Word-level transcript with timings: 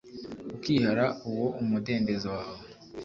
ukihara 0.55 1.07
uwo 1.29 1.47
umudendezo 1.61 2.27
wawe 2.37 2.65